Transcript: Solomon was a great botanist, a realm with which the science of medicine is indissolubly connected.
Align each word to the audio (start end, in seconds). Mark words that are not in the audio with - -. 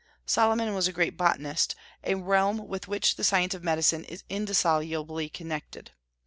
Solomon 0.25 0.73
was 0.73 0.87
a 0.87 0.91
great 0.91 1.15
botanist, 1.15 1.75
a 2.03 2.15
realm 2.15 2.67
with 2.67 2.87
which 2.87 3.17
the 3.17 3.23
science 3.23 3.53
of 3.53 3.63
medicine 3.63 4.03
is 4.05 4.23
indissolubly 4.31 5.29
connected. 5.29 5.91